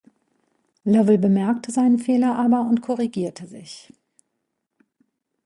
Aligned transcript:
Lovell 0.83 1.19
bemerkte 1.19 1.69
seinen 1.71 1.99
Fehler 1.99 2.35
aber 2.35 2.61
und 2.61 2.81
korrigierte 2.81 3.45
sich. 3.45 3.93